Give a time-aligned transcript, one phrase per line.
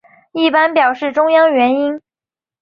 [0.31, 2.01] 一般表示中央元音。